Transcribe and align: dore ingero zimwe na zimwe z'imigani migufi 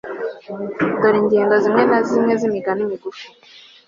dore 0.99 1.17
ingero 1.21 1.55
zimwe 1.63 1.83
na 1.91 1.99
zimwe 2.09 2.33
z'imigani 2.39 2.89
migufi 2.89 3.25